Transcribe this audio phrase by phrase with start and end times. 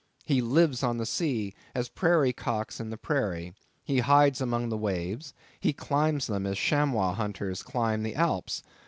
[0.25, 3.53] He lives on the sea, as prairie cocks in the prairie;
[3.83, 8.63] he hides among the waves, he climbs them as chamois hunters climb the Alps.